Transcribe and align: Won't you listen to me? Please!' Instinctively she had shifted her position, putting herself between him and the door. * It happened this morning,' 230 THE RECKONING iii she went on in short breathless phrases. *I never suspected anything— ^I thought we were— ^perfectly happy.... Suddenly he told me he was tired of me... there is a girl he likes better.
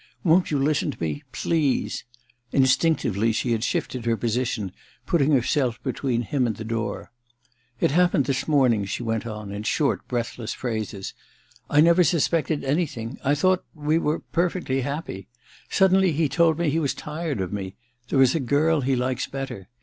Won't 0.23 0.49
you 0.49 0.57
listen 0.57 0.89
to 0.89 0.97
me? 0.99 1.21
Please!' 1.31 2.05
Instinctively 2.61 3.31
she 3.31 3.51
had 3.51 3.63
shifted 3.63 4.05
her 4.05 4.17
position, 4.17 4.71
putting 5.05 5.31
herself 5.31 5.79
between 5.83 6.23
him 6.23 6.47
and 6.47 6.55
the 6.55 6.63
door. 6.63 7.11
* 7.43 7.45
It 7.79 7.91
happened 7.91 8.25
this 8.25 8.47
morning,' 8.47 8.87
230 8.87 8.87
THE 8.87 8.95
RECKONING 8.95 9.21
iii 9.21 9.23
she 9.27 9.27
went 9.27 9.51
on 9.51 9.55
in 9.57 9.61
short 9.61 10.07
breathless 10.07 10.55
phrases. 10.55 11.13
*I 11.69 11.81
never 11.81 12.03
suspected 12.03 12.63
anything— 12.63 13.19
^I 13.23 13.37
thought 13.39 13.63
we 13.75 13.99
were— 13.99 14.23
^perfectly 14.33 14.81
happy.... 14.81 15.27
Suddenly 15.69 16.13
he 16.13 16.27
told 16.27 16.57
me 16.57 16.71
he 16.71 16.79
was 16.79 16.95
tired 16.95 17.39
of 17.39 17.53
me... 17.53 17.75
there 18.09 18.23
is 18.23 18.33
a 18.33 18.39
girl 18.39 18.81
he 18.81 18.95
likes 18.95 19.27
better. 19.27 19.69